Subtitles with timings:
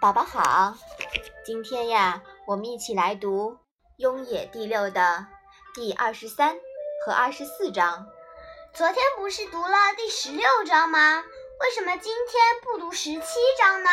[0.00, 0.76] 宝宝好，
[1.44, 3.50] 今天呀，我们一起来读
[3.96, 5.26] 《雍也》第六的
[5.74, 6.56] 第二十三
[7.04, 8.06] 和二十四章。
[8.72, 11.24] 昨天不是读了第十六章吗？
[11.60, 13.90] 为什么今天不读十七章呢？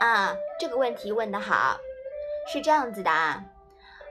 [0.00, 1.78] 啊，这个问题问得好。
[2.52, 3.42] 是这样子的啊，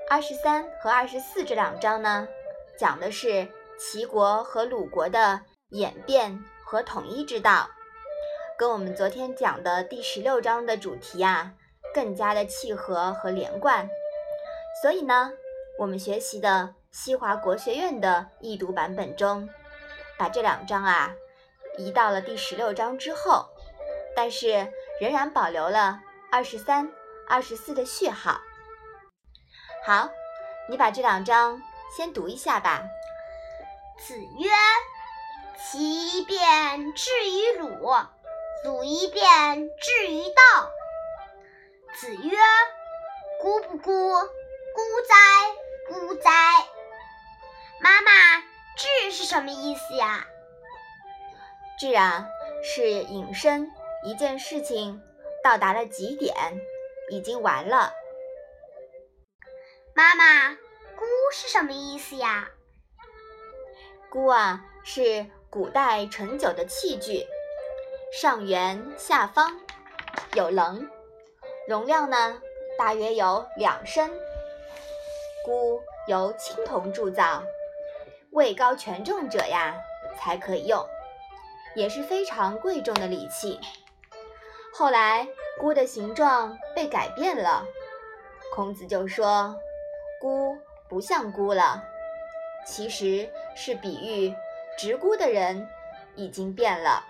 [0.10, 2.28] 二十三和二十四这两章呢，
[2.80, 3.48] 讲的是
[3.78, 7.70] 齐国和鲁国的演变和统一之道。
[8.56, 11.54] 跟我们昨天讲的第十六章的主题啊，
[11.94, 13.90] 更加的契合和连贯。
[14.82, 15.32] 所以呢，
[15.80, 19.50] 我们学习的西华国学院的易读版本中，
[20.20, 21.16] 把这两章啊
[21.78, 23.50] 移到了第十六章之后，
[24.16, 26.00] 但是仍然保留了
[26.32, 26.92] 二十三、
[27.28, 28.40] 二十四的序号。
[29.84, 30.10] 好，
[30.70, 31.60] 你把这两章
[31.98, 32.84] 先读一下吧。
[33.98, 34.50] 子曰
[35.58, 37.90] ：“其辩至于鲁。”
[38.64, 40.72] 鲁一辩至于道。
[42.00, 42.38] 子曰
[43.42, 43.92] ：“孤不孤？
[43.92, 45.16] 孤哉，
[45.90, 46.32] 孤哉！”
[47.82, 48.40] 妈妈，
[48.78, 50.26] 至是什么意思呀？
[51.78, 52.26] 至啊，
[52.64, 53.70] 是引申
[54.06, 55.02] 一件事情
[55.44, 56.34] 到达了极点，
[57.10, 57.92] 已经完了。
[59.94, 60.54] 妈妈，
[60.96, 62.50] 孤是什么意思呀？
[64.10, 67.28] 孤啊，是古代盛酒的器具。
[68.22, 69.60] 上圆下方，
[70.36, 70.88] 有棱，
[71.68, 72.40] 容量呢
[72.78, 74.08] 大约有两升。
[75.44, 77.42] 钴由青铜铸造，
[78.30, 79.76] 位高权重者呀
[80.16, 80.86] 才可以用，
[81.74, 83.60] 也是非常贵重的礼器。
[84.72, 85.28] 后来
[85.60, 87.66] 钴的形状被改变了，
[88.54, 89.56] 孔子就说
[90.22, 90.56] 钴
[90.88, 91.84] 不像钴了，
[92.64, 94.36] 其实是比喻
[94.78, 95.68] 执钴的人
[96.14, 97.04] 已经变了。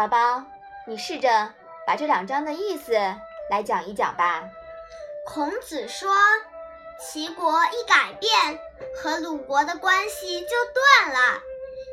[0.00, 0.44] 宝宝，
[0.86, 1.52] 你试着
[1.86, 2.94] 把这两章的意思
[3.50, 4.48] 来讲一讲吧。
[5.26, 6.16] 孔子说
[6.98, 8.58] ：“齐国一改变，
[8.96, 11.42] 和鲁国的关系就断了，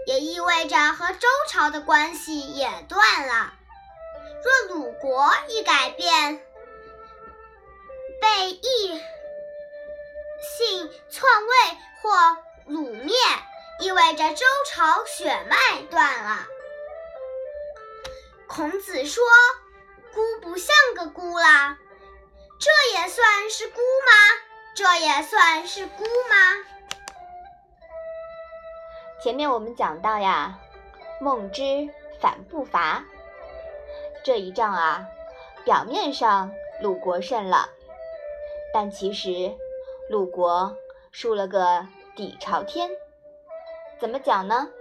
[0.06, 3.54] 也意味着和周朝的关系也断了。
[4.42, 6.40] 若鲁国一改变，
[8.22, 9.02] 被异
[10.58, 13.14] 姓篡位或鲁灭，
[13.82, 16.48] 意味着周朝血脉断了。”
[18.58, 19.24] 孔子说
[20.16, 21.78] ：“孤不像个孤啦，
[22.60, 24.12] 这也算是孤吗？
[24.76, 26.66] 这也算是孤吗？”
[29.22, 30.58] 前面我们讲到呀，
[31.22, 31.62] 孟之
[32.20, 33.06] 反不伐
[34.24, 35.06] 这一仗啊，
[35.64, 36.52] 表面上
[36.82, 37.70] 鲁国胜了，
[38.74, 39.56] 但其实
[40.10, 40.76] 鲁国
[41.12, 42.90] 输了个底朝天。
[44.00, 44.72] 怎么讲呢？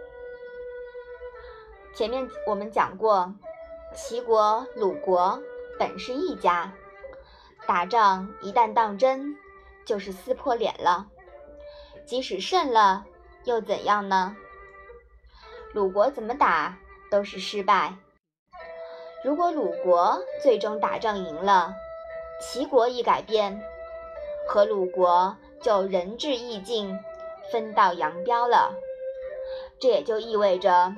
[1.94, 3.34] 前面我们讲过。
[3.96, 5.40] 齐国、鲁国
[5.78, 6.70] 本是一家，
[7.66, 9.34] 打仗一旦当真，
[9.86, 11.06] 就是撕破脸了。
[12.04, 13.06] 即使胜了，
[13.44, 14.36] 又怎样呢？
[15.72, 16.76] 鲁国怎么打
[17.10, 17.96] 都是失败。
[19.24, 21.72] 如果鲁国最终打仗赢了，
[22.38, 23.62] 齐国一改变，
[24.46, 26.98] 和鲁国就仁至义尽，
[27.50, 28.74] 分道扬镳了。
[29.80, 30.94] 这也就意味着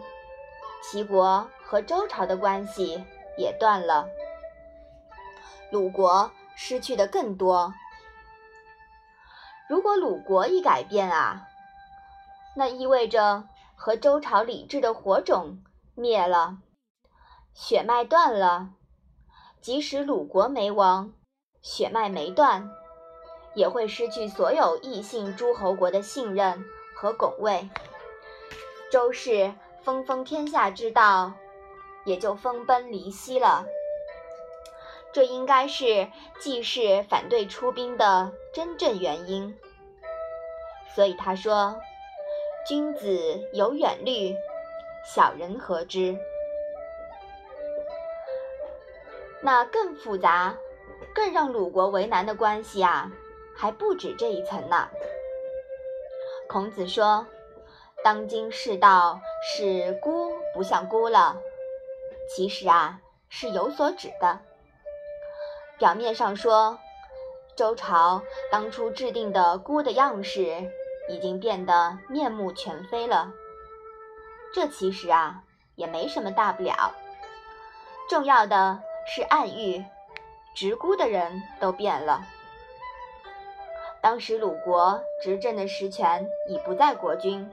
[0.83, 1.49] 齐国。
[1.71, 3.05] 和周朝的关系
[3.37, 4.09] 也断了，
[5.71, 7.75] 鲁国失去的更多。
[9.69, 11.47] 如果鲁国一改变啊，
[12.57, 13.45] 那意味着
[13.77, 15.63] 和周朝礼制的火种
[15.95, 16.57] 灭了，
[17.53, 18.71] 血脉断了。
[19.61, 21.13] 即使鲁国没亡，
[21.61, 22.71] 血脉没断，
[23.55, 26.65] 也会失去所有异姓诸侯国的信任
[26.97, 27.69] 和拱卫。
[28.91, 29.53] 周氏
[29.83, 31.35] 分封天下之道。
[32.09, 33.67] 也就分崩离析了。
[35.13, 36.09] 这应该是
[36.41, 39.59] 季氏反对出兵的真正原因。
[40.95, 41.79] 所以他说
[42.67, 44.35] ：“君子有远虑，
[45.15, 46.17] 小人何之？”
[49.43, 50.57] 那更复杂、
[51.15, 53.13] 更让鲁国为难的关系啊，
[53.55, 54.89] 还不止这一层呢。
[56.49, 57.27] 孔子说
[58.03, 61.41] ：“当今世道是孤不像孤了。”
[62.29, 64.41] 其实啊，是有所指的。
[65.79, 66.79] 表面上说，
[67.57, 70.71] 周朝当初制定的孤的样式
[71.09, 73.33] 已经变得面目全非了。
[74.53, 75.43] 这其实啊，
[75.75, 76.95] 也没什么大不了。
[78.09, 79.85] 重要的是暗喻，
[80.55, 82.27] 执孤的人都变了。
[84.01, 87.51] 当时鲁国执政的实权已不在国君，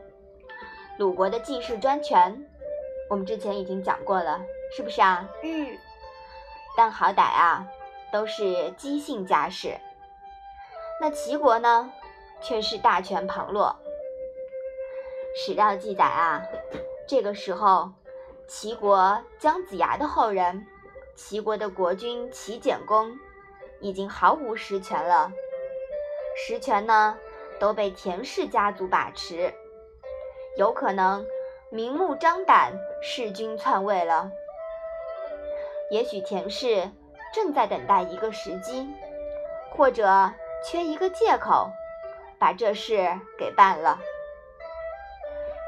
[0.98, 2.48] 鲁国的继世专权，
[3.10, 4.42] 我们之前已经讲过了。
[4.76, 5.30] 是不是啊？
[5.44, 5.78] 嗯。
[6.76, 7.66] 但好歹啊，
[8.12, 9.78] 都是姬姓家世。
[11.00, 11.90] 那齐国呢，
[12.42, 13.74] 却是大权旁落。
[15.38, 16.42] 史料记载啊，
[17.08, 17.92] 这个时候，
[18.48, 20.66] 齐国姜子牙的后人，
[21.16, 23.18] 齐国的国君齐简公，
[23.80, 25.32] 已经毫无实权了。
[26.38, 27.18] 实权呢，
[27.60, 29.54] 都被田氏家族把持，
[30.58, 31.26] 有可能
[31.70, 34.30] 明目张胆弑君篡位了。
[35.92, 36.90] 也许田氏
[37.34, 38.88] 正在等待一个时机，
[39.72, 40.32] 或者
[40.64, 41.70] 缺一个借口，
[42.40, 44.00] 把这事给办了。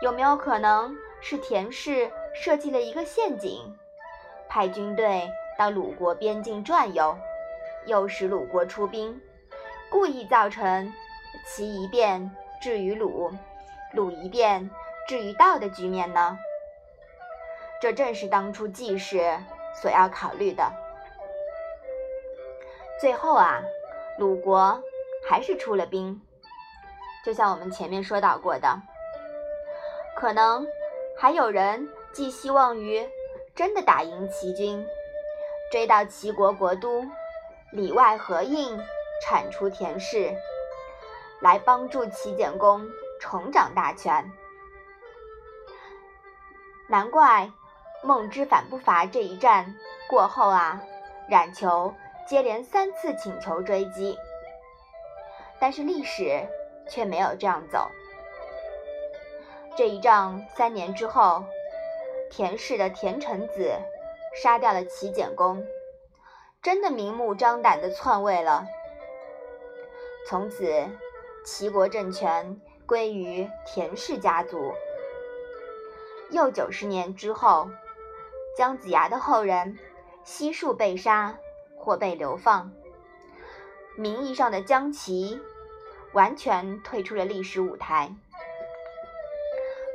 [0.01, 3.77] 有没有可能是田氏设计了一个陷阱，
[4.47, 7.17] 派军队到鲁国边境转悠，
[7.85, 9.19] 诱使鲁国出兵，
[9.89, 10.93] 故意造成
[11.47, 12.31] 齐一变
[12.61, 13.31] 至于鲁，
[13.93, 14.69] 鲁一变
[15.07, 16.37] 至于道的局面呢？
[17.79, 19.39] 这正是当初季氏
[19.81, 20.71] 所要考虑的。
[22.99, 23.61] 最后啊，
[24.17, 24.81] 鲁国
[25.29, 26.19] 还是出了兵，
[27.23, 28.81] 就像我们前面说到过的。
[30.15, 30.65] 可能
[31.15, 33.07] 还有人寄希望于
[33.55, 34.83] 真的打赢齐军，
[35.71, 37.05] 追到齐国国都，
[37.71, 38.79] 里外合应，
[39.21, 40.35] 铲除田氏，
[41.39, 42.83] 来帮助齐简公
[43.19, 44.31] 重掌大权。
[46.87, 47.51] 难怪
[48.07, 49.75] 孟之反不伐这一战
[50.09, 50.81] 过后啊，
[51.27, 51.93] 冉求
[52.25, 54.17] 接连三次请求追击，
[55.59, 56.47] 但是历史
[56.89, 57.91] 却没有这样走。
[59.75, 61.43] 这一仗三年之后，
[62.31, 63.73] 田氏的田成子
[64.41, 65.61] 杀掉了齐简公，
[66.61, 68.65] 真的明目张胆的篡位了。
[70.29, 70.87] 从此，
[71.43, 74.73] 齐国政权归于田氏家族。
[76.31, 77.69] 又九十年之后，
[78.57, 79.77] 姜子牙的后人
[80.23, 81.37] 悉数被杀
[81.77, 82.71] 或被流放，
[83.95, 85.39] 名义上的姜齐
[86.13, 88.11] 完全退出了历史舞台。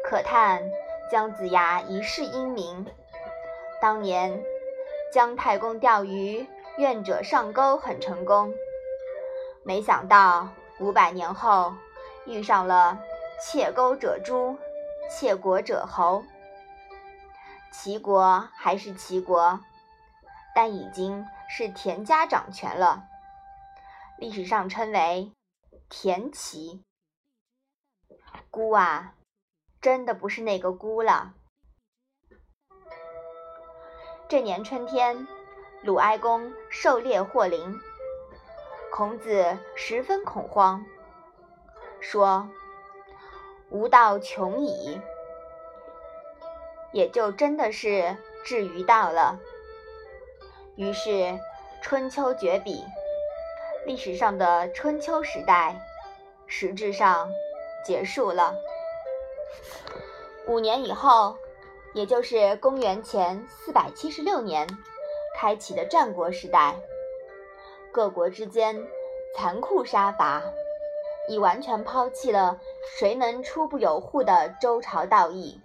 [0.04, 0.62] 可叹
[1.10, 2.86] 姜子牙一世英名，
[3.80, 4.40] 当年
[5.12, 8.54] 姜太公钓鱼，愿者上钩很成功，
[9.64, 10.48] 没想到
[10.78, 11.74] 五百年后
[12.26, 12.96] 遇上了
[13.40, 14.56] 窃钩者诛，
[15.10, 16.22] 窃国者侯。
[17.72, 19.58] 齐国还是齐国，
[20.54, 23.08] 但已经是田家掌权了，
[24.19, 25.32] 历史上称为
[25.88, 26.84] 田齐。
[28.50, 29.14] 孤啊！
[29.80, 31.32] 真的不是那个孤了。
[34.28, 35.26] 这年春天，
[35.82, 37.80] 鲁哀公狩猎获灵，
[38.92, 40.84] 孔子十分恐慌，
[42.00, 42.48] 说
[43.70, 45.00] ：“吾道穷矣。”
[46.92, 49.38] 也就真的是至于到了。
[50.76, 51.38] 于是
[51.82, 52.84] 春秋绝笔，
[53.84, 55.76] 历史上的春秋时代
[56.46, 57.30] 实质上
[57.84, 58.54] 结束了。
[60.46, 61.36] 五年以后，
[61.94, 64.66] 也就是公元前四百七十六年，
[65.36, 66.74] 开启的战国时代，
[67.92, 68.76] 各国之间
[69.36, 70.42] 残酷杀伐，
[71.28, 72.58] 已完全抛弃了
[72.96, 75.60] “谁能出不有户”的周朝道义。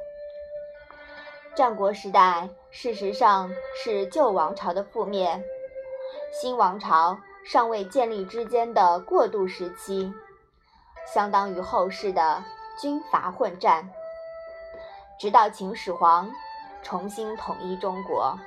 [1.58, 5.44] 战国时代事实上是旧王朝的覆灭，
[6.32, 10.14] 新王朝尚未建立之间的过渡时期，
[11.12, 12.44] 相当于后世的
[12.80, 13.90] 军阀混战。
[15.20, 16.32] 直到秦始皇
[16.84, 18.38] 重新统一中国，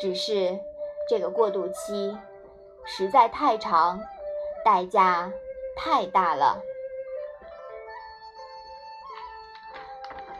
[0.00, 0.56] 只是
[1.10, 2.16] 这个过渡期
[2.84, 4.00] 实在太长，
[4.64, 5.28] 代价
[5.76, 6.62] 太大了。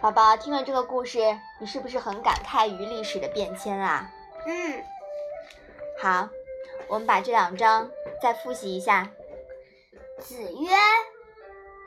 [0.00, 1.18] 宝宝听了这个故事，
[1.58, 4.10] 你是不是很感慨于历史的变迁啊？
[4.46, 4.84] 嗯。
[5.98, 6.28] 好，
[6.88, 7.90] 我们把这两章
[8.22, 9.10] 再复习一下。
[10.18, 10.68] 子曰。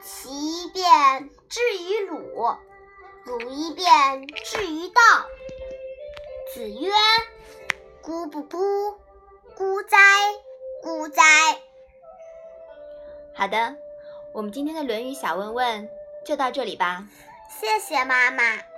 [0.01, 2.55] 其变至于鲁，
[3.25, 5.01] 鲁一变至于道。
[6.53, 6.89] 子曰
[8.01, 8.97] ：“孤不孤？
[9.57, 9.97] 孤哉，
[10.81, 11.21] 孤哉！”
[13.35, 13.75] 好的，
[14.31, 15.89] 我们今天的《论语》小问问
[16.25, 17.03] 就到这里吧。
[17.49, 18.68] 谢谢妈妈。